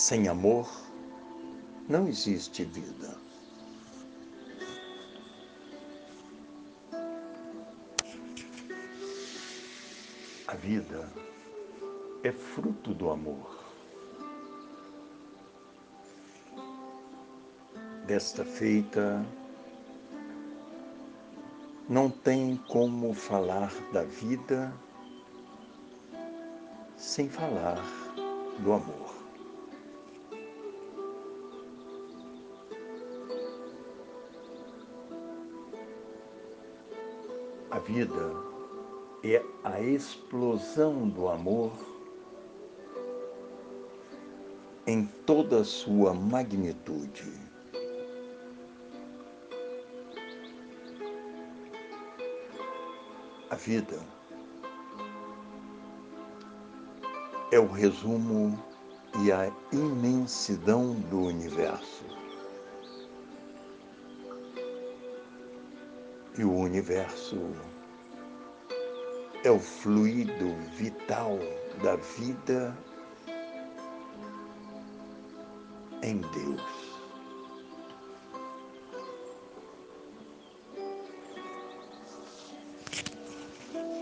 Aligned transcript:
Sem 0.00 0.28
amor, 0.28 0.66
não 1.86 2.08
existe 2.08 2.64
vida. 2.64 3.18
A 10.48 10.54
vida 10.54 11.06
é 12.22 12.32
fruto 12.32 12.94
do 12.94 13.10
amor. 13.10 13.62
Desta 18.06 18.42
feita, 18.42 19.22
não 21.86 22.08
tem 22.08 22.56
como 22.68 23.12
falar 23.12 23.70
da 23.92 24.04
vida 24.04 24.72
sem 26.96 27.28
falar 27.28 27.84
do 28.60 28.72
amor. 28.72 29.09
Vida 37.80 38.34
é 39.24 39.42
a 39.64 39.80
explosão 39.80 41.08
do 41.08 41.28
amor 41.28 41.72
em 44.86 45.06
toda 45.26 45.60
a 45.60 45.64
sua 45.64 46.14
magnitude. 46.14 47.32
A 53.50 53.54
vida 53.56 53.98
é 57.52 57.58
o 57.58 57.66
resumo 57.66 58.62
e 59.22 59.32
a 59.32 59.52
imensidão 59.72 60.94
do 60.94 61.20
universo. 61.20 62.19
E 66.40 66.44
o 66.44 66.54
universo 66.54 67.36
é 69.44 69.50
o 69.50 69.58
fluido 69.58 70.56
vital 70.74 71.38
da 71.82 71.96
vida 71.96 72.74
em 76.02 76.22
Deus. 76.22 76.62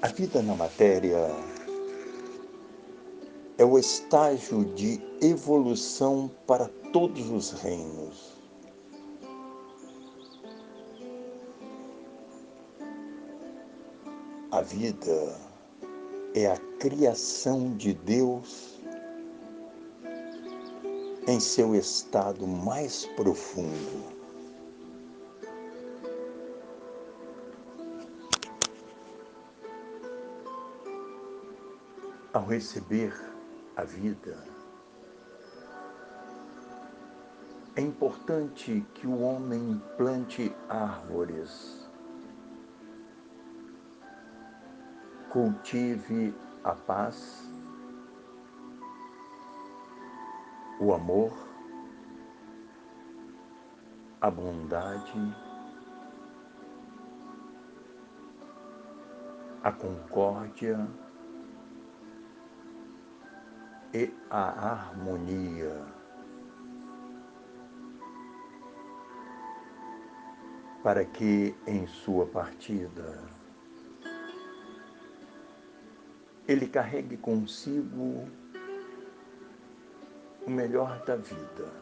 A 0.00 0.06
vida 0.06 0.40
na 0.40 0.54
matéria 0.54 1.34
é 3.58 3.64
o 3.64 3.76
estágio 3.76 4.66
de 4.76 5.00
evolução 5.20 6.30
para 6.46 6.68
todos 6.92 7.28
os 7.28 7.50
reinos. 7.60 8.39
A 14.60 14.62
vida 14.62 15.34
é 16.34 16.46
a 16.46 16.56
criação 16.78 17.74
de 17.78 17.94
Deus 17.94 18.78
em 21.26 21.40
seu 21.40 21.74
estado 21.74 22.46
mais 22.46 23.06
profundo. 23.16 24.04
Ao 32.34 32.44
receber 32.44 33.14
a 33.76 33.84
vida, 33.84 34.36
é 37.76 37.80
importante 37.80 38.84
que 38.92 39.06
o 39.06 39.22
homem 39.22 39.82
plante 39.96 40.54
árvores, 40.68 41.79
cultive 45.30 46.34
a 46.62 46.74
paz, 46.74 47.50
o 50.80 50.92
amor, 50.92 51.32
a 54.20 54.30
bondade, 54.30 55.36
a 59.62 59.72
concórdia, 59.72 60.86
e 63.92 64.12
a 64.30 64.72
harmonia. 64.72 65.84
Para 70.82 71.04
que 71.04 71.54
em 71.66 71.86
sua 71.86 72.26
partida 72.26 73.39
ele 76.50 76.66
carregue 76.66 77.16
consigo 77.16 78.28
o 80.44 80.50
melhor 80.50 81.00
da 81.04 81.14
vida 81.14 81.72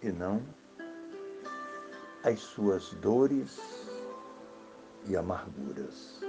e 0.00 0.12
não 0.12 0.40
as 2.22 2.38
suas 2.38 2.92
dores 2.94 3.58
e 5.08 5.16
amarguras. 5.16 6.20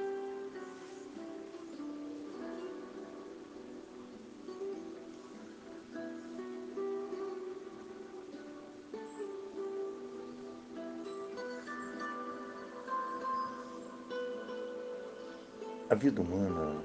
A 15.92 15.94
vida 15.94 16.22
humana 16.22 16.82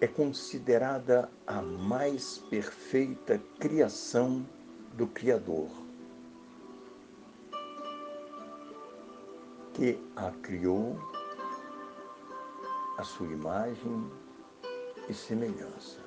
é 0.00 0.06
considerada 0.06 1.30
a 1.46 1.60
mais 1.60 2.38
perfeita 2.38 3.38
criação 3.60 4.46
do 4.94 5.06
Criador, 5.08 5.68
que 9.74 10.02
a 10.16 10.30
criou 10.30 10.98
à 12.96 13.04
sua 13.04 13.26
imagem 13.26 14.10
e 15.10 15.12
semelhança. 15.12 16.00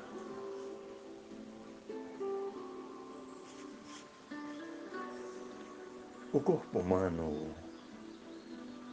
O 6.34 6.40
corpo 6.40 6.80
humano 6.80 7.53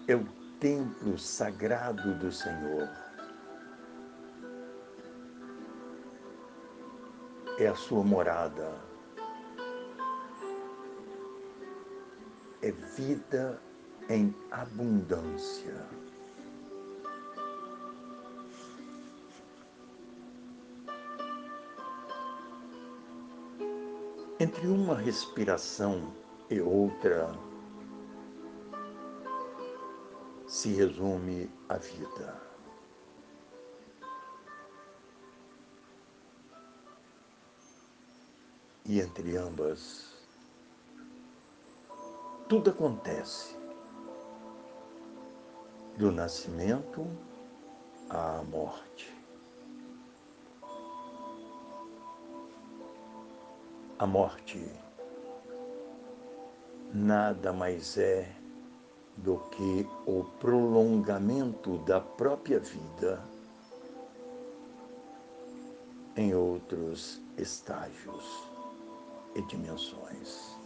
é 0.06 0.14
o 0.14 0.45
templo 0.60 1.18
sagrado 1.18 2.14
do 2.14 2.32
Senhor. 2.32 2.88
É 7.58 7.66
a 7.68 7.74
sua 7.74 8.02
morada. 8.02 8.74
É 12.62 12.70
vida 12.70 13.60
em 14.08 14.34
abundância. 14.50 15.74
Entre 24.38 24.66
uma 24.66 24.96
respiração 24.96 26.12
e 26.50 26.60
outra, 26.60 27.32
se 30.46 30.72
resume 30.74 31.50
a 31.68 31.76
vida. 31.76 32.40
E 38.84 39.00
entre 39.00 39.36
ambas, 39.36 40.14
tudo 42.48 42.70
acontece, 42.70 43.56
do 45.98 46.12
nascimento 46.12 47.04
à 48.08 48.44
morte. 48.44 49.12
A 53.98 54.06
morte 54.06 54.70
nada 56.92 57.52
mais 57.52 57.98
é 57.98 58.45
do 59.16 59.38
que 59.50 59.86
o 60.06 60.24
prolongamento 60.38 61.78
da 61.78 62.00
própria 62.00 62.60
vida 62.60 63.22
em 66.16 66.34
outros 66.34 67.20
estágios 67.36 68.24
e 69.34 69.42
dimensões. 69.42 70.56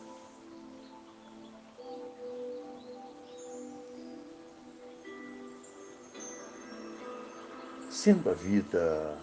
Sendo 7.89 8.31
a 8.31 8.35
vida 8.35 9.19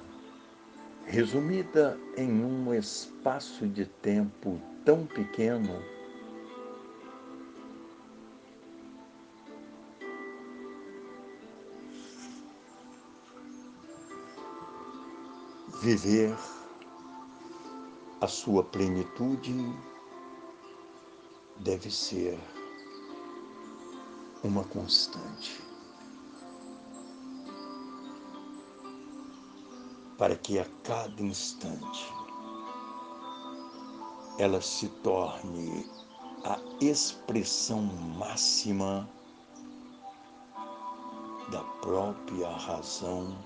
resumida 1.06 1.98
em 2.18 2.44
um 2.44 2.74
espaço 2.74 3.66
de 3.66 3.86
tempo 3.86 4.60
tão 4.84 5.06
pequeno, 5.06 5.82
viver 15.82 16.36
a 18.20 18.28
sua 18.28 18.64
plenitude 18.64 19.54
deve 21.60 21.92
ser 21.92 22.40
uma 24.44 24.64
constante. 24.64 25.62
Para 30.18 30.36
que 30.36 30.58
a 30.58 30.66
cada 30.84 31.22
instante 31.22 32.12
ela 34.40 34.62
se 34.62 34.88
torne 35.04 35.88
a 36.44 36.60
expressão 36.82 37.84
máxima 38.18 39.08
da 41.52 41.64
própria 41.82 42.50
razão 42.50 43.38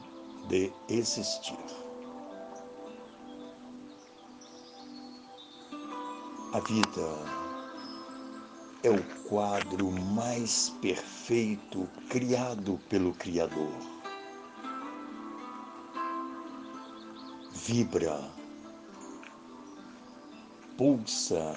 de 0.47 0.71
existir. 0.87 1.80
A 6.53 6.59
vida 6.59 7.07
é 8.83 8.89
o 8.89 9.01
quadro 9.29 9.89
mais 9.89 10.69
perfeito 10.81 11.87
criado 12.09 12.77
pelo 12.89 13.13
Criador. 13.13 13.73
Vibra, 17.53 18.19
pulsa, 20.77 21.55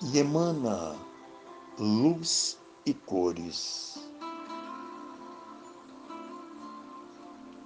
e 0.00 0.18
emana 0.18 0.96
luz 1.78 2.58
e 2.86 2.94
cores. 2.94 4.05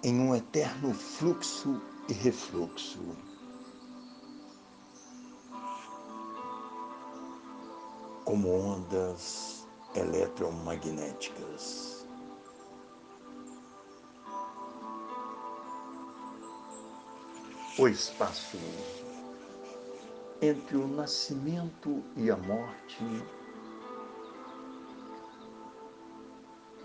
Em 0.02 0.18
um 0.18 0.34
eterno 0.34 0.94
fluxo 0.94 1.78
e 2.08 2.14
refluxo. 2.14 3.00
Como 8.24 8.48
ondas 8.48 9.68
eletromagnéticas. 9.94 12.06
O 17.78 17.86
espaço 17.88 18.58
entre 20.40 20.76
o 20.76 20.88
nascimento 20.88 22.02
e 22.16 22.30
a 22.30 22.36
morte 22.36 23.04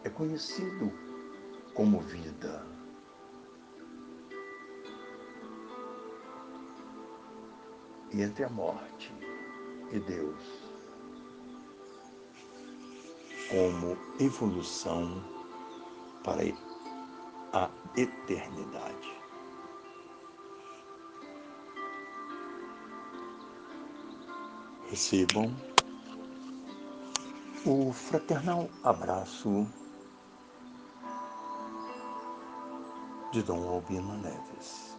é 0.04 0.10
conhecido 0.10 0.92
como 1.74 2.02
vida. 2.02 2.75
E 8.12 8.22
entre 8.22 8.44
a 8.44 8.50
morte 8.50 9.14
e 9.92 10.00
Deus, 10.00 10.42
como 13.50 13.98
evolução 14.20 15.24
para 16.24 16.42
a 17.54 17.70
eternidade. 17.96 19.16
Recebam 24.90 25.54
o 27.66 27.92
fraternal 27.92 28.70
abraço 28.84 29.68
de 33.32 33.42
Dom 33.44 33.68
Albino 33.68 34.16
Neves. 34.18 34.96